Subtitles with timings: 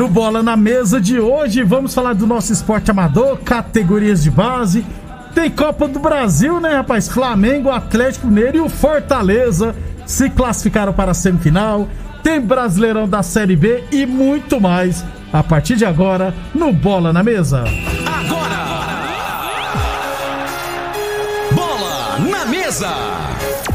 [0.00, 4.82] No Bola na Mesa de hoje, vamos falar do nosso esporte amador, categorias de base.
[5.34, 7.06] Tem Copa do Brasil, né, rapaz?
[7.06, 9.76] Flamengo, Atlético Mineiro e o Fortaleza
[10.06, 11.86] se classificaram para a semifinal.
[12.22, 17.22] Tem Brasileirão da Série B e muito mais a partir de agora no Bola na
[17.22, 17.64] Mesa.
[18.06, 18.56] Agora!
[21.52, 22.88] Bola na mesa!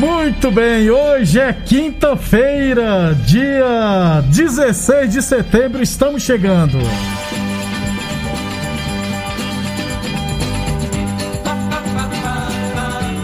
[0.00, 6.78] Muito bem, hoje é quinta-feira, dia 16 de setembro, estamos chegando.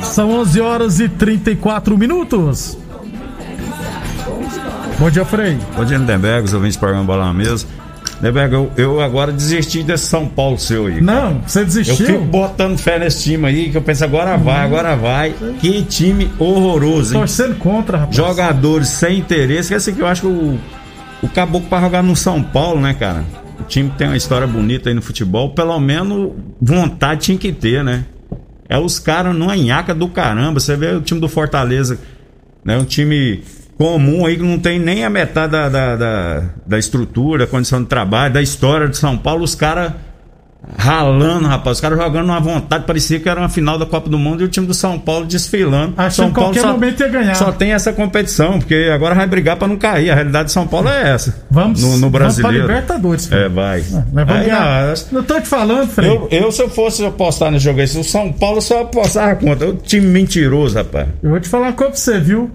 [0.02, 2.76] São 11 horas e 34 minutos.
[4.98, 5.56] Bom dia, Frei.
[5.74, 7.66] Bom dia, Lindenberg, os ouvintes do programa Bola na Mesa.
[8.20, 11.00] Lindenberg, eu, eu agora desisti desse São Paulo seu aí.
[11.02, 12.06] Não, você Eu desistiu?
[12.06, 15.34] fico botando fé nesse time aí, que eu penso, agora vai, agora vai.
[15.60, 17.20] Que time horroroso, hein?
[17.20, 18.16] Torcendo contra, rapaz.
[18.16, 20.58] Jogadores sem interesse, que é assim que eu acho que o,
[21.22, 23.22] o caboclo pra jogar no São Paulo, né, cara?
[23.60, 27.84] O time tem uma história bonita aí no futebol, pelo menos vontade tinha que ter,
[27.84, 28.04] né?
[28.68, 30.58] É os caras numa nhaca do caramba.
[30.58, 31.98] Você vê o time do Fortaleza,
[32.64, 32.76] né?
[32.78, 33.42] Um time
[33.78, 37.88] comum aí que não tem nem a metade da, da, da, da estrutura, condição de
[37.88, 39.92] trabalho, da história de São Paulo, os caras
[40.76, 41.76] ralando, rapaz.
[41.76, 44.44] Os caras jogando uma vontade, parecia que era uma final da Copa do Mundo e
[44.44, 45.94] o time do São Paulo desfilando.
[45.96, 47.34] Achando São que qualquer só- momento ia ganhar.
[47.36, 50.10] Só tem essa competição, porque agora vai brigar pra não cair.
[50.10, 51.44] A realidade de São Paulo é essa.
[51.50, 52.66] Vamos, no, no vamos pra brasileiro.
[52.66, 53.44] Libertadores, Frei.
[53.44, 53.78] É, vai.
[53.80, 54.94] Nós vamos Aí, ganhar.
[55.12, 56.10] não, tô te falando, Frei.
[56.10, 59.36] eu, eu, se eu fosse apostar nesse jogo aí, se o São Paulo só apostava
[59.36, 59.68] contra.
[59.68, 61.06] O time mentiroso, rapaz.
[61.22, 62.50] Eu vou te falar uma coisa pra você, viu?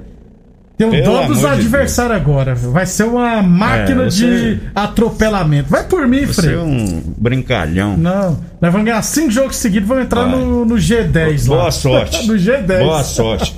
[0.82, 2.56] Tem um Pelo dó dos de adversários agora.
[2.56, 2.72] viu?
[2.72, 4.26] Vai ser uma máquina É, você-
[4.56, 5.70] de atropelamento.
[5.70, 6.56] Vai por mim, Você Frei.
[6.56, 7.96] é um brincalhão.
[7.98, 10.40] Não, nós vamos ganhar cinco jogos seguidos e vamos entrar Vai.
[10.40, 11.58] no, no G10 lá.
[11.58, 12.26] Boa sorte.
[12.28, 12.80] no G10.
[12.84, 13.56] Boa sorte.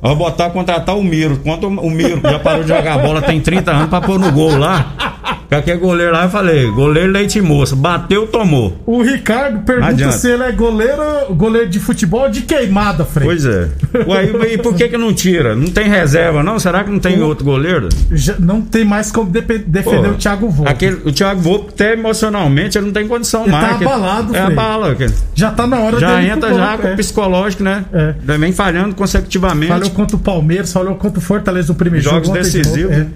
[0.00, 1.38] Vamos botar contratar o Miro.
[1.38, 4.30] Quanto o Miro que já parou de jogar bola, tem 30 anos pra pôr no
[4.30, 5.15] gol lá.
[5.48, 7.76] Que aquele goleiro lá, eu falei, goleiro leite moça.
[7.76, 8.76] Bateu, tomou.
[8.86, 13.26] O Ricardo pergunta se ele é goleiro, goleiro de futebol de queimada, Frei.
[13.26, 13.68] Pois é.
[14.06, 15.54] Ué, e por que que não tira?
[15.54, 16.58] Não tem reserva, não?
[16.58, 17.88] Será que não tem outro goleiro?
[18.10, 20.70] Já não tem mais como defender Pô, o Thiago Volpe.
[20.70, 23.78] Aquele, o Thiago Volpe, até emocionalmente, ele não tem condição Ele mais.
[23.78, 24.52] tá abalado, É Frei.
[24.58, 24.94] abala.
[24.94, 26.92] que- Já tá na hora Já dele entra já com é.
[26.92, 27.84] o psicológico, né?
[27.92, 28.14] É.
[28.36, 29.68] Vem falhando consecutivamente.
[29.68, 32.38] Falhou contra o Palmeiras, falhou contra o Fortaleza no primeiro Jogos jogo.
[32.38, 32.92] de decisivos.
[32.92, 33.06] é.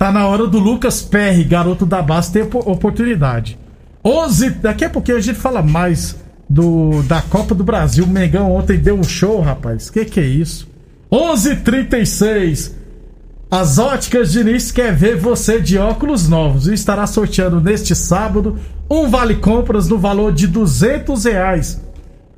[0.00, 3.58] Tá na hora do Lucas Perry, garoto da base, ter op- oportunidade.
[4.02, 6.16] 11, daqui a pouquinho a gente fala mais
[6.48, 8.04] do da Copa do Brasil.
[8.04, 9.90] O Mengão ontem deu um show, rapaz.
[9.90, 10.66] Que que é isso?
[11.12, 12.74] 11:36.
[13.50, 18.56] As óticas Diniz quer ver você de óculos novos e estará sorteando neste sábado
[18.90, 21.78] um vale compras no valor de 200 reais.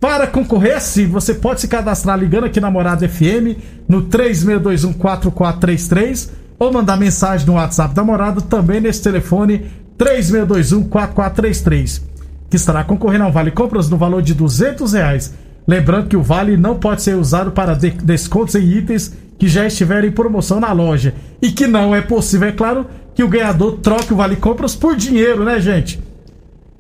[0.01, 3.57] Para concorrer, sim, você pode se cadastrar ligando aqui na Morada FM
[3.87, 9.67] no 36214433 ou mandar mensagem no WhatsApp da Morada também nesse telefone
[9.99, 12.03] 36214433
[12.49, 15.33] que estará concorrendo a um vale compras no valor de 200 reais.
[15.67, 19.67] Lembrando que o vale não pode ser usado para de- descontos em itens que já
[19.67, 23.79] estiverem em promoção na loja e que não é possível, é claro, que o ganhador
[23.79, 25.99] troque o vale compras por dinheiro, né, gente?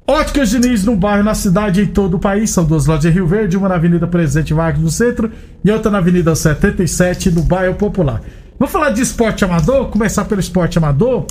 [0.06, 2.50] Óticas Diniz no bairro, na cidade e em todo o país.
[2.50, 5.30] São duas lojas em Rio Verde, uma na Avenida Presidente Vargas no centro
[5.64, 8.20] e outra na Avenida 77 no bairro Popular.
[8.62, 9.88] Vamos falar de esporte amador?
[9.88, 11.26] Começar pelo esporte amador.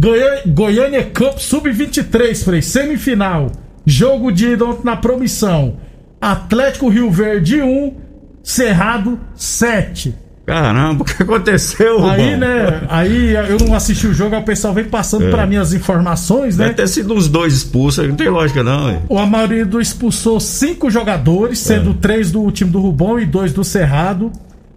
[0.00, 3.52] Goiânia, Goiânia Cup Sub-23, Frei, semifinal.
[3.84, 5.76] Jogo de ida ontem na promissão.
[6.18, 7.94] Atlético Rio Verde 1,
[8.42, 10.14] Cerrado 7.
[10.46, 12.02] Caramba, o que aconteceu?
[12.08, 12.86] Aí, né?
[12.88, 15.30] Aí eu não assisti o jogo, aí o pessoal vem passando É.
[15.30, 16.64] pra mim as informações, né?
[16.64, 18.86] Deve ter sido os dois expulsos, não tem lógica não.
[18.86, 19.02] ué.
[19.10, 21.94] O Amarildo expulsou cinco jogadores, sendo É.
[22.00, 24.32] três do time do Rubão e dois do Cerrado.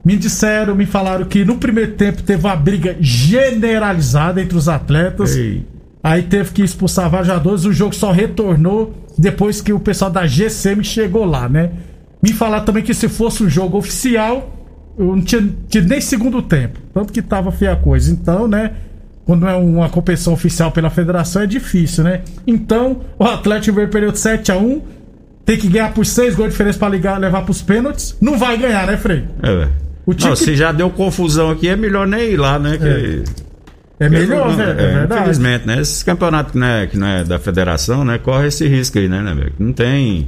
[0.08, 5.36] Me disseram, me falaram que no primeiro tempo teve uma briga generalizada entre os atletas.
[5.36, 5.66] Ei.
[6.02, 7.66] Aí teve que expulsar vários jogadores.
[7.66, 11.72] O jogo só retornou depois que o pessoal da GCM chegou lá, né?
[12.24, 14.50] Me falaram também que se fosse um jogo oficial,
[14.98, 16.80] eu não tinha, tinha nem segundo tempo.
[16.94, 18.10] Tanto que tava feia a coisa.
[18.10, 18.76] Então, né?
[19.26, 22.22] Quando é uma competição oficial pela federação, é difícil, né?
[22.48, 24.82] Então, o Atlético veio perdeu de 7 a 1
[25.44, 28.16] Tem que ganhar por 6 gols de diferença pra ligar, levar pros pênaltis.
[28.22, 29.26] Não vai ganhar, né, Frei?
[29.44, 29.87] É.
[30.08, 32.78] O time Não, que- se já deu confusão aqui, é melhor nem ir lá, né?
[32.78, 33.24] Que...
[34.00, 34.72] É melhor, Não, né?
[34.72, 35.22] É, verdade.
[35.22, 35.82] Infelizmente, né?
[35.82, 38.18] Esses campeonatos que não, é, que não é da federação, né?
[38.18, 39.50] Corre esse risco aí, né, né?
[39.60, 40.28] Não tem.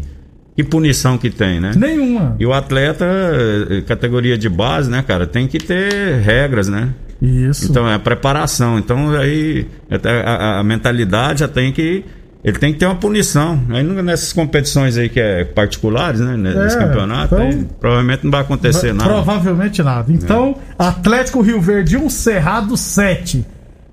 [0.56, 1.72] Que punição que tem, né?
[1.78, 2.36] Nenhuma.
[2.40, 6.90] E o atleta, eh, categoria de base, né, cara, tem que ter regras, né?
[7.22, 7.70] Isso.
[7.70, 8.78] Então é a preparação.
[8.78, 12.04] Então aí a, a- a mentalidade já tem que.
[12.44, 13.60] Ele tem que ter uma punição.
[13.70, 16.38] Aí nessas competições aí que é particulares, né?
[16.38, 19.10] Nesse É, campeonato, então- aí provavelmente não vai acontecer nada.
[19.10, 20.12] Provavelmente nada.
[20.12, 23.46] Então, Atlético Rio Verde 1, Cerrado 7.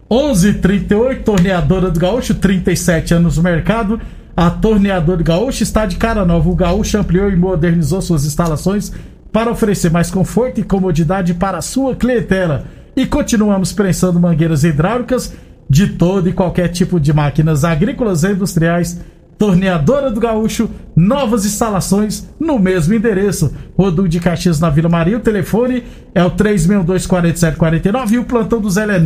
[0.08, 4.00] 11:38 torneadora do Gaúcho, 37 anos no mercado.
[4.36, 6.48] A torneadora do Gaúcho está de cara nova.
[6.48, 8.92] O Gaúcho ampliou e modernizou suas instalações
[9.32, 12.64] para oferecer mais conforto e comodidade para a sua clientela.
[12.94, 15.34] E continuamos prensando mangueiras hidráulicas
[15.68, 19.00] de todo e qualquer tipo de máquinas agrícolas e industriais.
[19.38, 23.52] Torneadora do Gaúcho, novas instalações no mesmo endereço.
[23.76, 25.18] Rodul de Caxias na Vila Maria.
[25.18, 25.84] O telefone
[26.14, 28.98] é o 362-4749 e o plantão do Zé é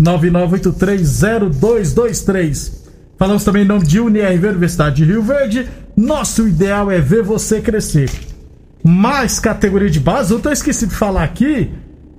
[0.00, 2.78] 999830223.
[3.18, 5.68] Falamos também em nome de UniRV Universidade de Rio Verde.
[5.96, 8.08] Nosso ideal é ver você crescer.
[8.82, 11.70] Mais categoria de base, eu tô esqueci de falar aqui.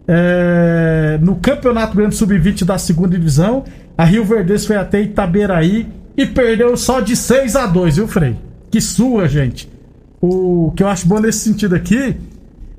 [0.08, 3.64] É, no Campeonato Grande Sub-20 da segunda divisão,
[3.98, 5.88] a Rio Verdes foi até Itaberaí
[6.18, 8.36] e perdeu só de 6 a 2 viu, Frei?
[8.70, 9.70] Que sua, gente.
[10.20, 12.16] O que eu acho bom nesse sentido aqui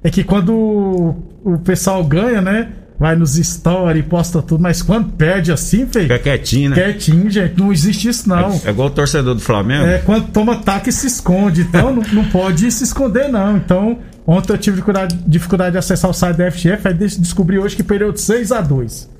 [0.02, 2.70] é que quando o, o pessoal ganha, né?
[3.02, 6.76] Vai nos stories, posta tudo, mas quando perde assim, Frei, Fica quietinho, né?
[6.76, 8.60] quietinho, gente, não existe isso não.
[8.64, 9.84] É igual o torcedor do Flamengo.
[9.84, 11.62] É, quando toma ataque se esconde.
[11.62, 13.56] Então não, não pode se esconder, não.
[13.56, 17.58] Então, ontem eu tive dificuldade, dificuldade de acessar o site da FGF, aí des- descobri
[17.58, 19.10] hoje que perdeu de 6 a 2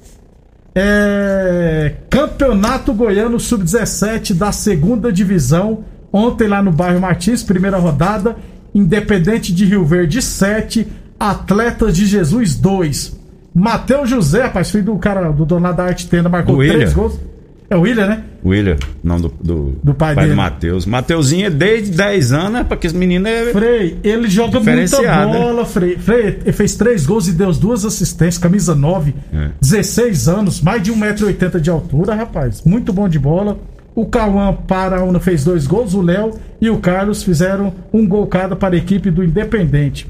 [0.76, 5.84] É, Campeonato Goiano Sub-17 da segunda divisão.
[6.12, 8.36] Ontem lá no bairro Martins, primeira rodada.
[8.72, 10.86] Independente de Rio Verde 7,
[11.18, 13.20] Atletas de Jesus 2.
[13.54, 16.78] Matheus José, rapaz, filho do cara do dono lá da Arte Tenda, marcou Do William.
[16.78, 17.20] 3 gols.
[17.68, 18.22] É o William, né?
[18.44, 20.34] William, não do, do, Do pai do dele.
[20.34, 20.84] Matheus.
[20.84, 22.64] Mateuzinho é desde 10 anos, né?
[22.64, 23.46] Porque esse menino é.
[23.50, 25.26] Frei, ele joga muita né?
[25.26, 25.96] bola, Frei.
[25.96, 29.50] Frei, ele fez três gols e deu duas assistências, camisa 9, É.
[29.60, 32.62] 16 anos, mais de 1,80m de altura, rapaz.
[32.62, 33.58] Muito bom de bola.
[33.94, 38.54] O Cauã Paraúna fez dois gols, o Léo e o Carlos fizeram um gol cada
[38.54, 40.06] para a equipe do Independente.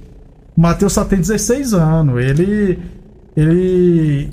[0.57, 2.79] O Matheus só tem 16 anos, ele.
[3.37, 4.29] Ele.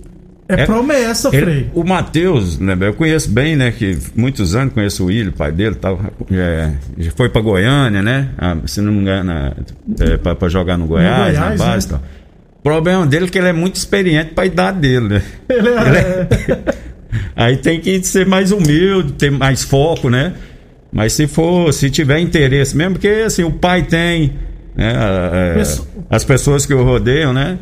[0.48, 1.72] É, É- promessa, Ele- Frei.
[1.76, 3.72] o Matheus, né, eu conheço bem, né?
[3.72, 6.00] Que muitos anos conheço o William, pai dele, tal,
[6.32, 8.30] é, já foi pra Goiânia, né?
[8.66, 12.00] se não me engano, é, pra, pra jogar no Goiás, Goiás, na base né?
[12.00, 12.10] tal.
[12.58, 15.22] O problema dele é que ele é muito experiente pra idade dele, né?
[15.50, 16.28] Ele é.
[17.36, 20.34] Aí tem que ser mais humilde, ter mais foco, né?
[20.92, 24.34] Mas se for, se tiver interesse mesmo, porque assim, o pai tem,
[24.76, 24.94] né?
[24.96, 25.60] a-
[26.10, 27.60] a- as pessoas que o rodeiam, né?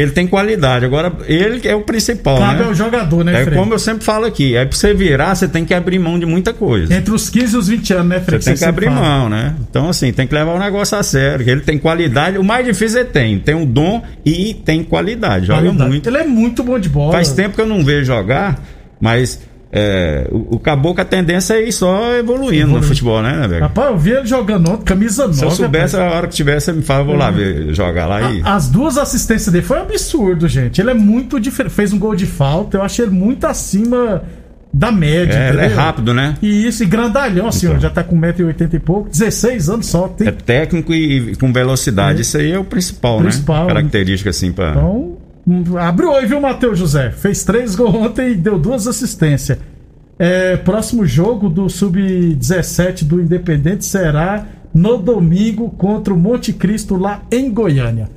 [0.00, 0.84] Que ele tem qualidade.
[0.84, 2.64] Agora, ele que é o principal, Cabe né?
[2.66, 3.58] ao jogador, né, É Frei?
[3.58, 6.24] como eu sempre falo aqui, é pra você virar, você tem que abrir mão de
[6.24, 6.94] muita coisa.
[6.94, 8.40] Entre os 15 e os 20 anos, né, Frei?
[8.40, 9.00] Você tem que sempre abrir fala.
[9.18, 9.54] mão, né?
[9.68, 11.44] Então, assim, tem que levar o negócio a sério.
[11.44, 12.38] que Ele tem qualidade.
[12.38, 13.38] O mais difícil é tem.
[13.38, 15.46] Tem um dom e tem qualidade.
[15.46, 15.90] Joga Qualidade.
[15.90, 16.08] muito.
[16.08, 17.12] Ele é muito bom de bola.
[17.12, 18.58] Faz tempo que eu não vejo jogar,
[19.00, 19.40] mas
[19.72, 23.60] é, o, o Caboclo a tendência é ir só evoluindo no futebol, né, né, velho?
[23.62, 25.38] Rapaz, eu vi ele jogando ontem, camisa 9.
[25.38, 26.12] Se eu soubesse, rapaz.
[26.12, 28.42] a hora que tivesse, você me fala, eu vou lá ver, jogar lá e.
[28.42, 30.80] A- As duas assistências dele foi um absurdo, gente.
[30.80, 31.72] Ele é muito diferente.
[31.72, 32.78] Fez um gol de falta.
[32.78, 34.22] Eu achei ele muito acima
[34.72, 35.34] da média.
[35.34, 36.34] É, ele é rápido, né?
[36.42, 37.76] E isso, e grandalhão, assim, Então.
[37.76, 39.08] ó, já tá com 1,80m e pouco.
[39.10, 40.08] 16 anos só.
[40.08, 40.28] Tem...
[40.28, 42.22] É técnico e com velocidade.
[42.22, 43.66] Isso aí é o principal, Principal.
[43.66, 43.74] né?
[43.74, 44.70] Característica, assim, pra.
[44.70, 45.09] Então,
[45.50, 47.10] hum, abre o olho, viu, Matheus José?
[47.10, 49.58] Fez três gols ontem e deu duas assistências.
[50.18, 57.22] É, próximo jogo do Sub-17 do Independente será no domingo contra o Monte Cristo lá
[57.32, 58.08] em Goiânia.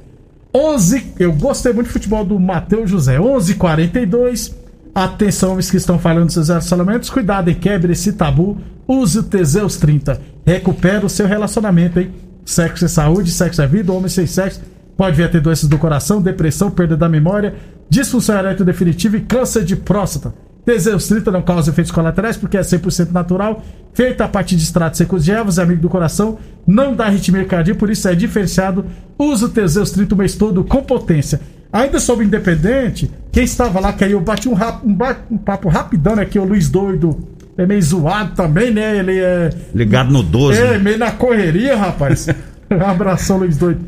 [0.54, 3.20] 11, eu gostei muito do futebol do Matheus José.
[3.20, 4.54] 11:42.
[4.94, 8.58] Atenção, homens que estão falhando seus relacionamentos, cuidado e quebre esse tabu.
[8.88, 10.22] Use o Teseus 30.
[10.46, 12.12] Recupera o seu relacionamento, hein?
[12.46, 14.62] Sexo é saúde, sexo é vida, homem sem sexo
[14.98, 17.56] pode vir a ter doenças do coração, depressão, perda da memória,
[17.90, 20.34] disfunção erétil definitiva e câncer de próstata.
[20.66, 23.62] Teseus 30 não causa efeitos colaterais porque é 100% natural,
[23.94, 27.44] feita a partir de extratos secos de ervas, é amigo do coração, não dá arritmia
[27.44, 28.86] cardíaca, por isso é diferenciado.
[29.18, 31.42] Usa o Teseus 30 o mês todo com potência.
[31.72, 34.96] Ainda sobre Independente, quem estava lá, que aí eu bati um, rap, um,
[35.32, 36.24] um papo rapidão, né?
[36.24, 38.98] Que o Luiz Doido é meio zoado também, né?
[38.98, 39.50] Ele é.
[39.74, 40.60] Ligado no 12.
[40.60, 40.78] É, né?
[40.78, 42.28] meio na correria, rapaz.
[42.70, 43.82] um abração, Luiz Doido.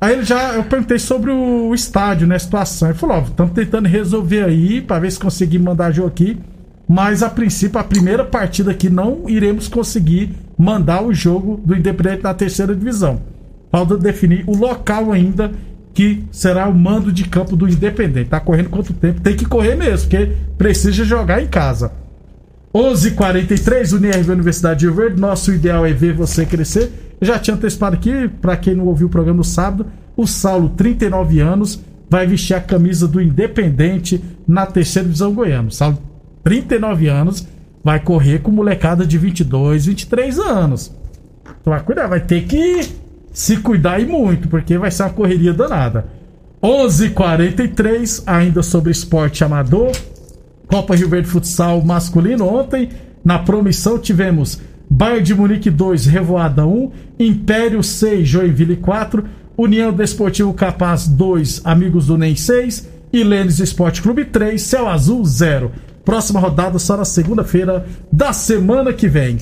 [0.00, 2.36] Aí ele já, eu perguntei sobre o estádio, né?
[2.36, 2.88] A situação.
[2.88, 6.38] Ele falou: Ó, estamos tentando resolver aí, pra ver se conseguimos mandar jogo aqui.
[6.88, 12.22] Mas a princípio, a primeira partida aqui não iremos conseguir mandar o jogo do Independente
[12.22, 13.22] na terceira divisão.
[13.70, 15.50] Falta definir o local ainda
[15.94, 18.28] que será o mando de campo do Independente.
[18.28, 19.20] Tá correndo quanto tempo?
[19.20, 21.92] Tem que correr mesmo, porque precisa jogar em casa.
[22.74, 25.20] 11:43 Unirv Universidade de Verde.
[25.20, 26.90] Nosso ideal é ver você crescer.
[27.20, 30.70] Eu já tinha antecipado aqui, para quem não ouviu o programa no sábado, o Saulo,
[30.70, 35.68] 39 anos, vai vestir a camisa do Independente na terceira divisão goiana.
[35.68, 35.98] O Saulo,
[36.42, 37.46] 39 anos,
[37.82, 40.92] vai correr com molecada de 22, 23 anos.
[41.60, 42.88] Então vai cuidar, vai ter que
[43.32, 46.06] se cuidar e muito, porque vai ser uma correria danada.
[46.62, 49.92] 11:43 ainda sobre esporte amador.
[50.66, 52.46] Copa Rio Verde Futsal masculino.
[52.46, 52.88] Ontem,
[53.22, 54.60] na promissão, tivemos
[54.94, 59.24] Bayern de Munique 2, Revoada 1, Império 6, Joinville 4,
[59.58, 65.24] União Desportivo Capaz 2, Amigos do NEM 6 e Lênis Esporte Clube 3, Céu Azul
[65.24, 65.72] 0.
[66.04, 69.38] Próxima rodada só na segunda-feira da semana que vem.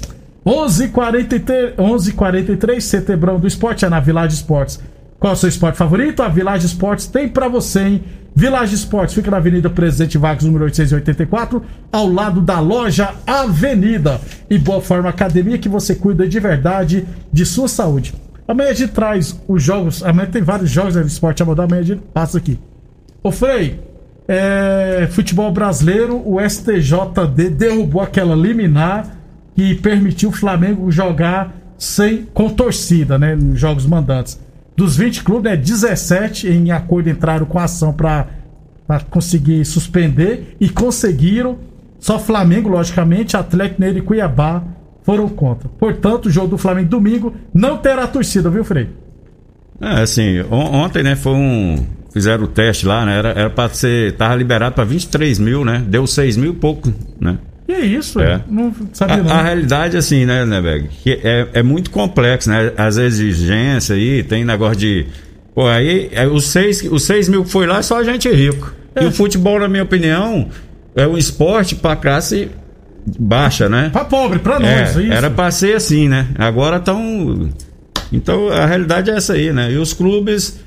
[0.47, 4.81] 11:43 11:43 Setebrão do Esporte é na Village Esportes.
[5.23, 6.21] Qual é o seu esporte favorito?
[6.21, 8.05] A Village Esportes tem pra você, hein?
[8.35, 11.63] Village Esportes fica na Avenida Presidente Vargas, número 884,
[11.93, 14.21] ao lado da loja Avenida.
[14.51, 18.13] E Boa Forma Academia, que você cuida de verdade de sua saúde.
[18.49, 20.03] Amanhã a gente traz os jogos.
[20.03, 21.67] Amanhã tem vários jogos né, de esporte amador.
[21.67, 22.59] Amanhã a gente passa aqui.
[23.23, 23.79] Ô Frei,
[24.27, 29.19] é, futebol brasileiro, o STJD derrubou aquela liminar
[29.55, 34.41] que permitiu o Flamengo jogar sem com torcida, né, nos jogos mandantes.
[34.77, 38.27] Dos 20 clubes, né, 17 em acordo entraram com a ação para
[39.11, 41.59] conseguir suspender e conseguiram.
[41.99, 44.63] Só Flamengo, logicamente, Atlético Mineiro e Cuiabá
[45.05, 45.69] foram contra.
[45.69, 48.89] Portanto, o jogo do Flamengo domingo não terá torcida, viu, Frei?
[49.81, 51.87] É, assim, on- ontem, né, foi um.
[52.13, 53.19] Fizeram o teste lá, né?
[53.19, 54.13] Era, era pra ser.
[54.17, 55.83] Tava liberado pra 23 mil, né?
[55.89, 57.39] Deu 6 mil e pouco, né?
[57.69, 58.41] E é isso, É.
[58.49, 59.31] não A, sabia não.
[59.33, 60.89] a realidade, assim, né, Beg?
[61.03, 62.73] Que é, é muito complexo, né?
[62.77, 65.07] As exigências aí, tem negócio de.
[65.55, 68.73] Pô, aí, é, os, seis, os 6 mil que foi lá é só gente rico.
[68.95, 69.05] É.
[69.05, 70.49] E o futebol, na minha opinião,
[70.97, 72.51] é um esporte pra classe
[73.19, 73.91] baixa, né?
[73.93, 75.13] Pra pobre, pra É, nós, é, isso.
[75.13, 76.27] era pra ser assim, né?
[76.39, 77.49] Agora estão.
[78.13, 79.71] Então a realidade é essa aí, né?
[79.73, 80.59] E os clubes.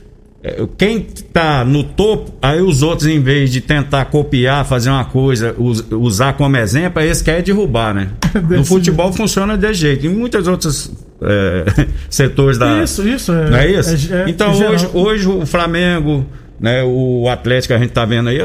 [0.45, 0.99] É, Quem
[1.33, 5.83] tá no topo, aí os outros, em vez de tentar copiar, fazer uma coisa, us-
[5.91, 8.09] usar como exemplo, aí eles querem derrubar, né?
[8.49, 10.05] No futebol funciona desse jeito.
[10.05, 12.83] Em muitos outros é, setores da.
[12.83, 13.31] Isso, isso.
[13.31, 14.13] É, Não é isso?
[14.13, 16.25] é- é então hoje, hoje o Flamengo,
[16.59, 18.37] né, o Atlético a gente tá vendo aí,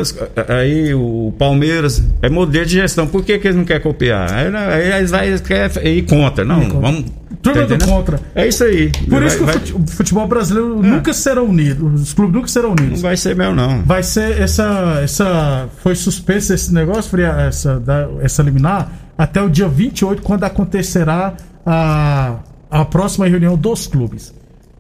[0.48, 3.06] aí o Palmeiras, é modelo de gestão.
[3.06, 4.32] Por que, que eles não querem copiar?
[4.32, 6.44] Aí, não- aí eles vai eles querem ir contra.
[6.44, 7.04] Não, vamos.
[7.42, 8.20] Turma tá do contra.
[8.34, 8.90] É isso aí.
[8.90, 11.86] Por Vai- isso que o vai- o futebol brasileiro nunca será unido.
[11.94, 13.00] Os clubes nunca serão não unidos.
[13.00, 13.82] vai ser mesmo, não.
[13.82, 15.00] Vai ser essa.
[15.02, 17.82] essa foi suspenso esse negócio, essa,
[18.20, 22.36] essa liminar, até o dia 28, quando acontecerá a,
[22.70, 24.34] a próxima reunião dos clubes.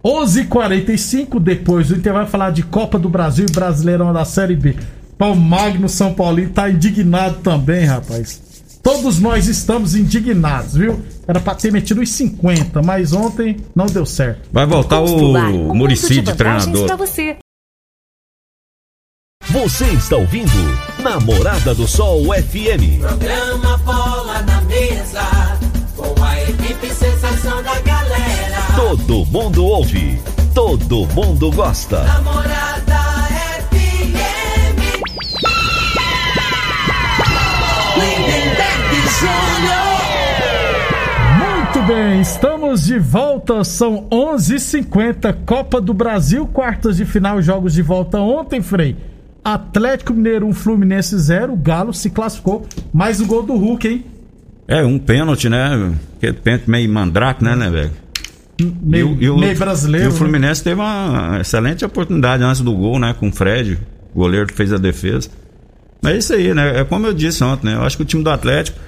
[0.04, 4.76] 11h45, depois do intervalo, vai falar de Copa do Brasil e Brasileirão da Série B.
[5.18, 8.40] Pau Magno São Paulino tá indignado também, rapaz.
[8.90, 11.00] Todos nós estamos indignados, viu?
[11.24, 14.48] Era pra ter metido os 50, mas ontem não deu certo.
[14.50, 16.86] Vai voltar o um Murici de treinador.
[16.86, 17.36] pra você.
[19.44, 20.50] Você está ouvindo
[21.00, 22.98] Namorada do Sol FM.
[22.98, 25.22] Programa Bola na Mesa,
[25.96, 28.60] com a equipe sensação da galera.
[28.74, 30.20] Todo mundo ouve,
[30.52, 32.02] todo mundo gosta.
[32.02, 32.79] Namorada
[41.38, 47.82] Muito bem, estamos de volta, são 11h50, Copa do Brasil, quartas de final, jogos de
[47.82, 48.96] volta ontem, Frei.
[49.44, 54.04] Atlético Mineiro 1, Fluminense 0, o Galo se classificou, mais um gol do Hulk, hein?
[54.66, 55.92] É, um pênalti, né?
[56.16, 57.90] Aquele pênalti meio mandrake, né, né, velho?
[58.82, 60.06] Meio, E o- meio brasileiro.
[60.06, 60.18] E o né?
[60.18, 63.14] Fluminense teve uma excelente oportunidade antes do gol, né?
[63.18, 63.78] Com o Fred,
[64.14, 65.28] o goleiro que fez a defesa.
[66.04, 66.80] É isso aí, né?
[66.80, 67.74] É como eu disse ontem, né?
[67.76, 68.78] Eu acho que o time do Atlético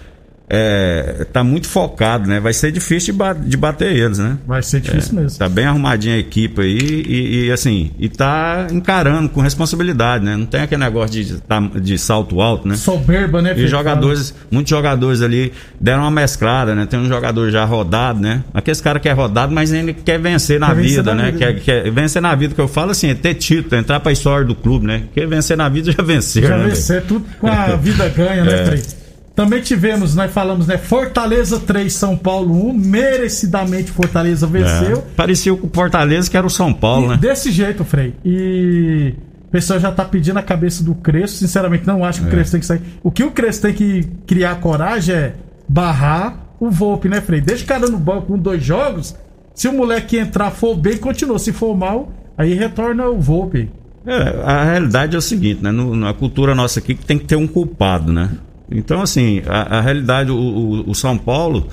[0.54, 2.38] é, tá muito focado, né?
[2.38, 4.36] Vai ser difícil de, ba de bater eles, né?
[4.46, 5.38] Vai ser difícil É, mesmo.
[5.38, 10.36] Tá bem arrumadinha a equipe aí e, e, assim, e tá encarando com responsabilidade, né?
[10.36, 12.76] Não tem aquele negócio de, tá- de salto alto, né?
[12.76, 16.84] Soberba, né, E jogadores, muitos jogadores ali deram uma mesclada, né?
[16.84, 18.44] Tem um jogador já rodado, né?
[18.52, 21.30] Aqueles cara que é rodado, mas ele quer vencer na Quer vencer vida, na né?
[21.32, 21.38] vida.
[21.54, 24.44] Quer, quer vencer na vida, que eu falo assim, é ter título, entrar pra história
[24.46, 25.04] do clube, né?
[25.14, 26.68] Quer vencer na vida já venceu, Já né?
[26.68, 29.01] vencer tudo com a vida ganha, né, É.
[29.34, 30.76] Também tivemos, nós falamos, né?
[30.76, 32.72] Fortaleza 3, São Paulo 1.
[32.74, 34.98] Merecidamente Fortaleza venceu.
[34.98, 35.02] É.
[35.16, 37.16] Parecia com o Fortaleza que era o São Paulo, E né?
[37.16, 38.14] Desse jeito, Frei.
[38.24, 39.14] E
[39.48, 41.38] o pessoal já tá pedindo a cabeça do Crespo.
[41.38, 42.30] Sinceramente, não acho que o É.
[42.30, 42.80] Crespo tem que sair.
[43.02, 45.34] O que o Crespo tem que criar coragem é
[45.68, 47.40] barrar o Volpe, né, Frei?
[47.40, 49.16] Deixa o cara no banco com dois jogos.
[49.54, 51.38] Se o moleque entrar for bem, continua.
[51.38, 53.70] Se for mal, aí retorna o Volpe.
[54.06, 55.70] É, a realidade é o seguinte, né?
[55.70, 58.30] No- na cultura nossa aqui que tem que ter um culpado, né?
[58.74, 61.68] Então, assim, a, a realidade, o, o- o São Paulo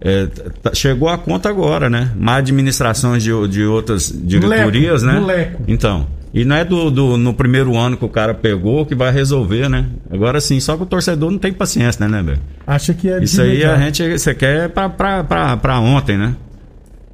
[0.00, 0.26] é,
[0.62, 2.12] tá- chegou à conta agora, né?
[2.16, 5.26] Má administrações de, de outras diretorias, Leco, né?
[5.26, 5.62] Leco.
[5.66, 6.06] Então.
[6.32, 9.68] E não é do, do- no primeiro ano que o cara pegou que vai resolver,
[9.68, 9.86] né?
[10.10, 12.36] Agora sim, só que o torcedor não tem paciência, né, né?
[12.66, 16.34] Acha que é Isso aí a gente, você quer pra, pra, pra, pra ontem, né?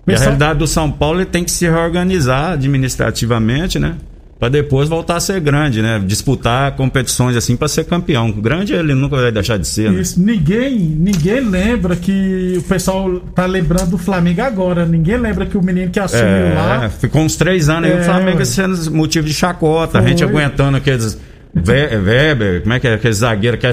[0.06, 3.94] E a realidade do São Paulo ele tem que se reorganizar administrativamente, né?
[4.44, 5.98] Pra depois voltar a ser grande, né?
[6.04, 8.30] Disputar competições assim pra ser campeão.
[8.30, 10.02] Grande ele nunca vai deixar de ser, né?
[10.02, 14.84] Isso, ninguém, ninguém lembra que o pessoal tá lembrando do Flamengo agora.
[14.84, 16.90] Ninguém lembra que o menino que assumiu É, lá.
[16.90, 18.44] ficou uns três anos aí É, o Flamengo ué.
[18.44, 19.92] sendo motivo de chacota.
[19.92, 20.00] Foi.
[20.02, 21.18] A gente aguentando aqueles.
[21.56, 22.94] Weber, como é que é?
[22.96, 23.70] Aquele zagueiro que é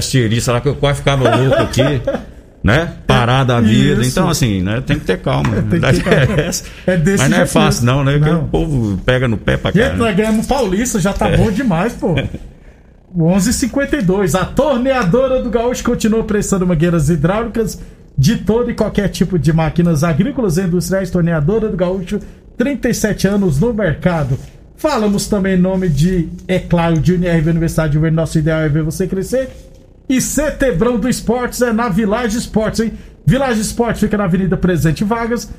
[0.54, 1.82] lá que eu quase ficava louco aqui.
[2.62, 2.92] Né?
[3.08, 4.00] Parada a vida.
[4.02, 4.10] Isso.
[4.10, 4.80] Então, assim, né?
[4.86, 5.50] Tem que ter calma.
[5.56, 6.18] Que ter verdade calma.
[6.86, 6.92] é.
[6.92, 7.98] É desse Mas não é fácil, mesmo.
[7.98, 8.18] não, né?
[8.18, 8.44] Não.
[8.44, 10.04] o povo pega no pé pra Gente, caramba.
[10.04, 11.12] nós ganhamos Paulista, já É.
[11.12, 12.14] tá bom demais, pô.
[13.14, 14.34] O 11:52.
[14.34, 17.80] A torneadora do Gaúcho continua prestando mangueiras hidráulicas
[18.16, 21.10] de todo e qualquer tipo de máquinas agrícolas e industriais.
[21.10, 22.20] Torneadora do Gaúcho,
[22.56, 24.38] 37 anos no mercado.
[24.76, 28.16] Falamos também em nome de, é claro, de UniRV Universidade de Verde.
[28.16, 29.48] Nosso ideal é ver você crescer.
[30.12, 32.92] E CT do Esportes é na Village Esportes, hein?
[33.24, 35.50] Village Esportes fica na Avenida Presidente Vargas,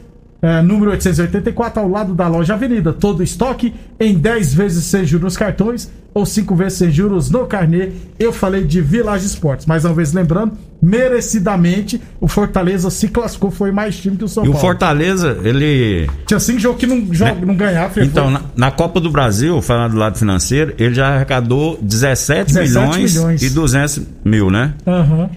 [0.44, 2.94] é, número 884, ao lado da loja Avenida.
[2.94, 7.48] Todo estoque em 10 vezes sem juros nos cartões ou 5 vezes sem juros no
[7.48, 7.94] carnê.
[8.20, 9.66] Eu falei de Village Esportes.
[9.66, 14.44] Mais uma vez lembrando, merecidamente, o Fortaleza se classificou, foi mais time que o São
[14.46, 14.68] E o Paulo.
[14.68, 16.10] Fortaleza, ele.
[16.26, 17.42] Tinha cinco jogos que não, joga, Né?
[17.46, 18.04] não ganhava.
[18.04, 22.70] Então, na, na Copa do Brasil, falando do lado financeiro, ele já arrecadou 17, 17
[22.90, 23.42] milhões, milhões.
[23.42, 24.74] e 200 mil, né?
[24.86, 25.30] Aham.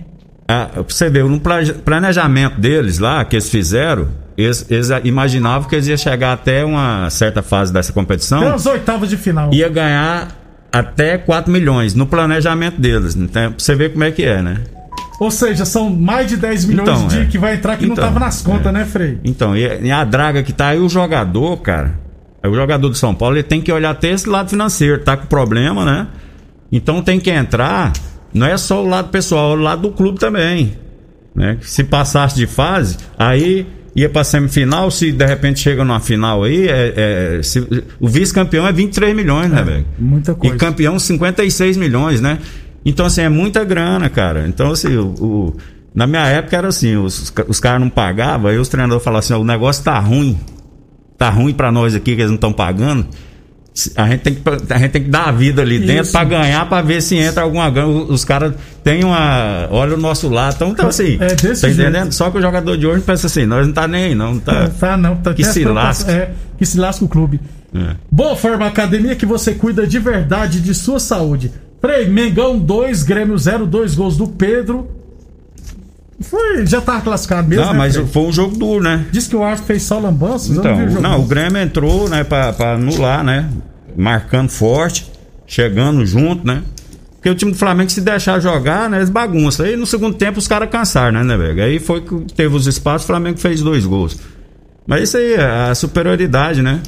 [0.48, 5.68] Ah, pra você ver, no plane- planejamento deles lá, que eles fizeram, eles, eles imaginavam
[5.68, 9.52] que eles iam chegar até uma certa fase dessa competição Tem as oitavas de final.
[9.52, 10.28] ia ganhar
[10.72, 13.16] até 4 milhões no planejamento deles.
[13.16, 14.58] Então, pra você ver como é que é, né?
[15.18, 17.24] Ou seja, são mais de 10 milhões Então, de é.
[17.24, 18.72] que vai entrar que não Então, tava nas contas, é.
[18.72, 19.18] né, Frei?
[19.24, 21.98] Então, e, e a draga que tá aí, o jogador, cara,
[22.44, 25.26] o jogador do São Paulo, ele tem que olhar até esse lado financeiro, tá com
[25.26, 26.06] problema, né?
[26.70, 27.92] Então tem que entrar,
[28.34, 30.74] não é só o lado pessoal, é o lado do clube também.
[31.34, 31.58] Né?
[31.62, 36.68] Se passasse de fase, aí ia pra semifinal, se de repente chega numa final aí,
[36.68, 37.66] é, é- se-
[37.98, 39.86] o vice-campeão é 23 milhões, né, velho?
[39.98, 40.54] muita coisa.
[40.54, 42.38] E campeão 56 milhões, né?
[42.86, 44.46] Então, assim, é muita grana, cara.
[44.48, 45.56] Então, assim, o, o-
[45.94, 49.34] na minha época era assim, os, os caras não pagavam, aí os treinadores falavam assim,
[49.34, 50.38] o negócio tá ruim.
[51.18, 53.06] Tá ruim pra nós aqui que eles não estão pagando.
[53.94, 56.12] A gente, tem que, a gente tem que dar a vida ali dentro Isso.
[56.12, 57.88] pra ganhar, pra ver se entra alguma grana.
[57.88, 59.68] Os, caras têm uma.
[59.70, 60.54] Olha o nosso lado.
[60.54, 61.18] Então, então assim.
[61.20, 61.80] É desse tá jeito.
[61.82, 62.12] entendendo?
[62.12, 64.38] Só que o jogador de hoje pensa assim, nós não tá nem aí, não.
[64.38, 65.16] Tá, Tá, não.
[65.16, 66.10] Tá, Que se lasque.
[66.10, 67.38] É, que se lasca o clube.
[67.74, 67.96] É.
[68.10, 71.52] Boa Forma Academia que você cuida de verdade de sua saúde.
[71.80, 74.88] Frei, Mengão 2, Grêmio 0, 2 gols do Pedro.
[76.20, 77.64] Foi, já tava classificado mesmo.
[77.64, 79.06] Não, né, mas foi um jogo duro, né?
[79.12, 80.56] Diz que o árbitro fez só lambanças.
[80.56, 83.50] Então, não, não, o Grêmio entrou, né, pra, pra anular, né?
[83.96, 85.10] Marcando forte,
[85.46, 86.62] chegando junto, né?
[87.12, 89.66] Porque o time do Flamengo, se deixar jogar, né, eles bagunçam.
[89.66, 91.62] Aí no segundo tempo os caras cansaram, né, né, velho?
[91.62, 94.16] Aí foi que teve os espaços, o Flamengo fez dois gols.
[94.86, 96.80] Mas isso aí, é a superioridade, né?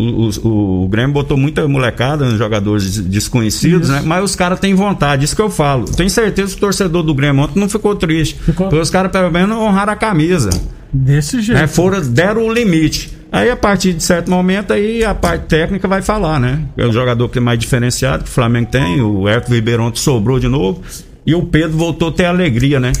[0.00, 3.92] O, o, o Grêmio botou muita molecada, uns jogadores desconhecidos, Isso.
[3.92, 4.02] né?
[4.04, 5.84] Mas os caras têm vontade, isso que eu falo.
[5.84, 8.36] Tenho certeza que o torcedor do Grêmio ontem não ficou triste.
[8.42, 8.68] Ficou.
[8.68, 10.50] Porque os caras, pelo menos, honraram a camisa
[10.92, 11.60] Desse jeito.
[11.60, 13.16] né, foram, deram o limite.
[13.32, 16.62] Aí, a partir de certo momento, aí a parte técnica vai falar, né?
[16.76, 20.00] É o jogador que é mais diferenciado, que o Flamengo tem, o Everton Ribeiro ontem
[20.00, 20.82] sobrou de novo,
[21.24, 22.92] e o Pedro voltou a ter alegria, né?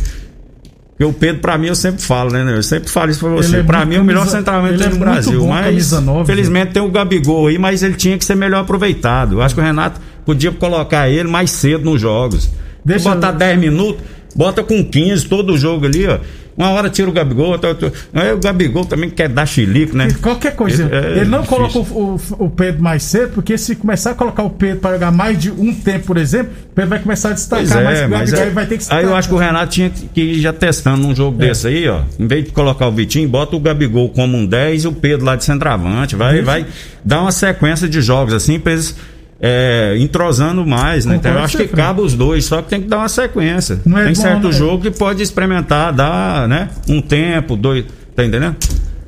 [1.00, 2.44] Porque o Pedro, pra mim, eu sempre falo, né?
[2.54, 3.56] Eu sempre falo isso pra você.
[3.56, 5.40] É pra muito mim, é o melhor camisa- ele é do Brasil.
[5.40, 8.60] bom mas, camisa nove, felizmente, tem o Gabigol aí, mas ele tinha que ser melhor
[8.60, 9.36] aproveitado.
[9.36, 12.50] Eu acho que o Renato, podia colocar ele mais cedo nos jogos.
[12.84, 14.02] Deixa botar eu- 10 minutos,
[14.36, 16.18] bota com 15 todo o jogo ali, ó.
[16.56, 17.92] Uma hora tira o Gabigol, outra, outra.
[18.12, 20.08] Aí o Gabigol também quer dar chilique, né?
[20.20, 20.88] Qualquer coisa.
[20.92, 24.42] É, é ele não coloca o, o- Pedro mais cedo, porque se começar a colocar
[24.42, 27.32] o Pedro para jogar mais de um tempo, por exemplo, o Pedro vai começar a
[27.32, 29.28] destacar Pois mais é, que o Gabigol é- aí vai ter que aí eu acho
[29.28, 31.48] que o Renato tinha que ir já testando num jogo É.
[31.48, 32.02] desse aí, ó.
[32.18, 35.24] Em vez de colocar o Vitinho, bota o Gabigol como um 10 e o Pedro
[35.24, 36.14] lá de centroavante.
[36.16, 36.66] Vai, vai
[37.04, 38.94] dar uma sequência de jogos assim pra eles
[39.40, 41.16] é, entrosando mais, né?
[41.16, 41.76] Então, eu acho que sempre.
[41.76, 43.80] cabe os dois, só que tem que dar uma sequência.
[43.86, 44.52] Não é tem bom, certo não é?
[44.52, 46.68] jogo que pode experimentar, dar, né?
[46.88, 47.84] Um tempo, dois.
[48.14, 48.56] Tá entendendo?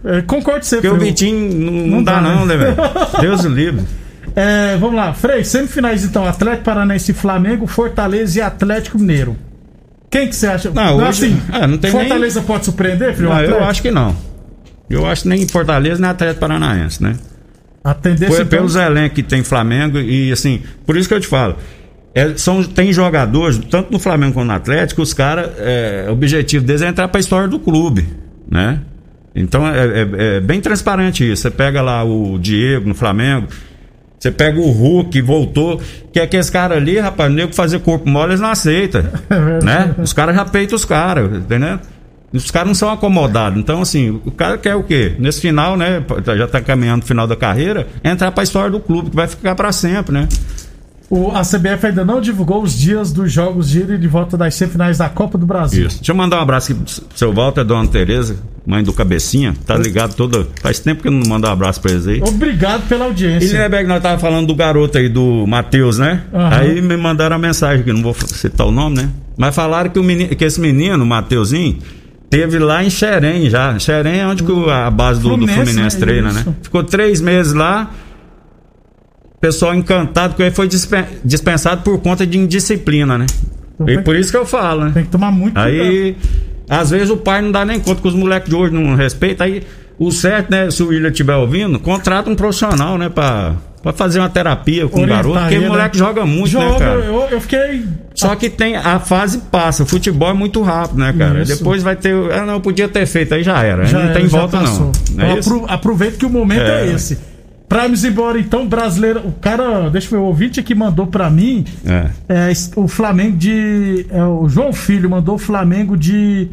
[0.04, 0.88] É, concordo sempre.
[0.88, 2.56] Porque o Vitinho não, não Não dá, dá, não, né?
[2.56, 2.76] né, velho?
[3.20, 3.84] Deus o livre.
[4.34, 9.36] É, vamos lá, Frei, semifinais então, Atlético Paranaense e Flamengo, Fortaleza e Atlético Mineiro.
[10.10, 10.70] Quem que você acha?
[10.70, 13.28] Não, hoje- assim, é, não tem Fortaleza pode surpreender, Frei?
[13.28, 14.16] Não, eu acho que não.
[14.88, 17.14] Eu acho que nem Fortaleza nem Atlético Paranaense, né?
[17.84, 21.20] A tendência Foi então, pelos elencos que tem Flamengo e assim, por isso que eu
[21.20, 21.56] te falo.
[22.14, 26.64] é, são, tem jogadores, tanto no Flamengo quanto no Atlético, os caras, é, o objetivo
[26.64, 28.06] deles é entrar pra história do clube,
[28.48, 28.80] né?
[29.34, 31.42] Então é, é- é bem transparente isso.
[31.42, 33.48] Você pega lá o Diego no Flamengo,
[34.18, 35.80] você pega o Hulk, voltou,
[36.12, 39.02] que é que esse cara ali, rapaz, o nego fazer corpo mole, eles não aceitam,
[39.64, 39.94] né?
[39.98, 41.80] Os caras já peitam os caras, entendeu?
[42.32, 43.58] Os caras não são acomodados.
[43.58, 45.14] Então, assim, o cara quer o quê?
[45.18, 46.02] Nesse final, né?
[46.36, 49.54] Já tá caminhando pro final da carreira, entrar pra história do clube, que vai ficar
[49.54, 50.28] pra sempre, né?
[51.12, 54.34] o, a CBF ainda não divulgou os dias dos jogos de ida e de volta
[54.34, 55.86] das semifinais da Copa do Brasil.
[55.86, 55.98] Isso.
[55.98, 59.54] Deixa eu mandar um abraço aqui pro seu Walter, dona Tereza, mãe do Cabecinha.
[59.66, 60.48] Tá ligado toda.
[60.62, 62.22] Faz tempo que eu não mando um abraço pra eles aí.
[62.26, 63.46] Obrigado pela E audiência.
[63.46, 66.22] Lindeberg, nós tava falando do garoto aí, do Matheus, né?
[66.32, 66.56] Aham.
[66.56, 69.10] Aí me mandaram a mensagem, que não vou citar o nome, né?
[69.36, 71.76] Mas falaram que, o menino, que esse menino, o Mateuzinho,
[72.32, 73.78] teve lá em Xerém já.
[73.78, 76.06] Xerém é onde que a base do do Fluminense, Fluminense, né?
[76.06, 76.48] treina, Isso.
[76.50, 76.56] né?
[76.62, 77.90] Ficou três meses lá.
[79.40, 83.26] Pessoal encantado com ele foi dispen- dispensado por conta de indisciplina, né?
[83.74, 84.92] Então E por isso que eu falo, né?
[84.94, 85.68] Tem que tomar muito cuidado.
[85.82, 86.16] Aí,
[86.70, 89.44] às vezes o pai não dá nem conta que os moleques de hoje não respeitam.
[89.46, 89.62] Aí,
[89.98, 94.20] o certo, né, se o William estiver ouvindo, contrata um profissional, né, pra, pra fazer
[94.20, 95.40] uma terapia com o Orientar garoto.
[95.40, 96.04] Porque o moleque né?
[96.06, 97.00] joga muito, né, Joga, cara?
[97.00, 97.84] eu, eu fiquei.
[98.14, 101.42] Só que tem, a fase passa, o futebol é muito rápido, né, cara?
[101.42, 101.56] Isso.
[101.56, 103.84] Depois vai ter, ah, não, podia ter feito, aí já era.
[103.84, 104.92] Já não era, tem volta, não.
[105.14, 106.92] Não é Então, aproveita que o momento é, É.
[106.94, 107.18] esse.
[107.68, 109.20] Pra irmos embora, então, brasileiro.
[109.20, 111.64] O cara, deixa eu ver, o ouvinte que mandou pra mim.
[111.86, 112.10] É.
[112.28, 114.04] É, o Flamengo de.
[114.10, 116.48] É, o João Filho mandou o Flamengo de.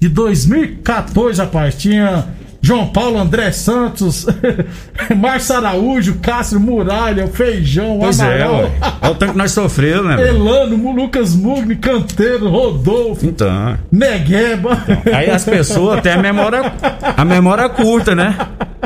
[0.00, 1.76] De 2014, rapaz.
[1.76, 2.26] Tinha
[2.66, 4.26] João Paulo, André Santos,
[5.16, 8.70] Márcio Araújo, Cássio Muralha, Feijão, Pois é, Amaral, ué.
[9.02, 10.28] Olha o tanto que nós sofremos, né?
[10.28, 13.78] Elano, Lucas Mugni, Canteiro, Rodolfo, Então.
[13.92, 14.82] Negueba.
[15.14, 16.72] Aí as pessoas têm a memória,
[17.16, 18.36] a memória curta, né?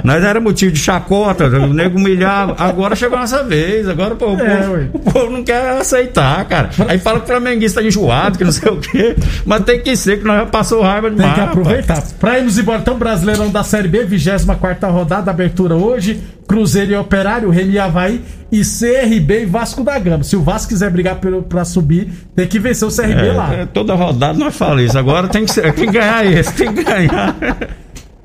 [0.04, 2.54] Nós era motivo de chacota, o nego humilhava.
[2.58, 3.88] Agora chegou a nossa vez.
[3.88, 4.88] Agora pô, o, É, povo, ué.
[4.92, 6.70] o povo não quer aceitar, cara.
[6.88, 9.16] Aí fala que o flamenguista tá enjoado, que não sei o quê.
[9.44, 11.34] Mas tem que ser, que nós já passou raiva Tem demais.
[11.34, 11.58] que rapaz.
[11.58, 12.02] aproveitar.
[12.18, 16.20] Pra irmos embora, então, Brasileirão da Série B, 24 rodada, abertura hoje.
[16.48, 20.24] Cruzeiro e Operário, Remy e Havaí e CRB e Vasco da Gama.
[20.24, 23.54] Se o Vasco quiser brigar pra subir, tem que vencer o CRB É, lá.
[23.54, 24.98] é, toda rodada nós falamos isso.
[24.98, 27.36] Agora tem que, ser, tem que ganhar esse, tem que ganhar.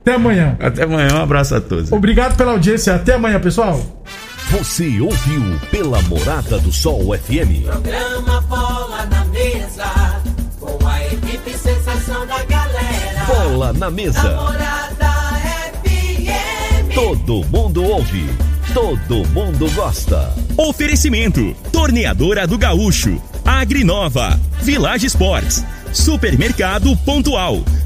[0.05, 0.55] Até amanhã.
[0.59, 1.91] Até amanhã, um abraço a todos.
[1.91, 2.93] Obrigado pela audiência.
[2.93, 3.81] Até amanhã, pessoal.
[4.51, 7.65] Você ouviu pela Morada do Sol FM.
[7.65, 10.21] Programa Bola na Mesa,
[10.59, 13.25] com a equipe sensação da galera.
[13.25, 14.21] Bola na mesa.
[14.21, 15.11] Namorada
[15.83, 16.93] FM.
[16.93, 18.29] Todo mundo ouve.
[18.75, 20.31] Todo mundo gosta.
[20.55, 27.63] Oferecimento: Torneadora do Gaúcho, Agrinova, Village Sports, Supermercado Pontual,